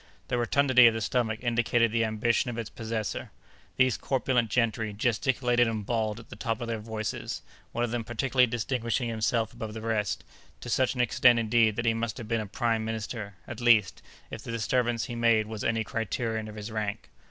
[0.29, 3.29] The rotundity of the stomach indicated the ambition of its possessor.
[3.77, 8.47] These corpulent gentry gesticulated and bawled at the top of their voices—one of them particularly
[8.47, 12.47] distinguishing himself above the rest—to such an extent, indeed, that he must have been a
[12.47, 14.01] prime minister—at least,
[14.31, 17.11] if the disturbance he made was any criterion of his rank.